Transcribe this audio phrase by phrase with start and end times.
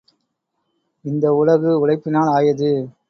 [1.05, 2.71] இந்த உலகு உழைப்பினால் ஆயது.